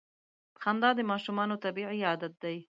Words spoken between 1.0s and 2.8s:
ماشومانو طبیعي عادت دی.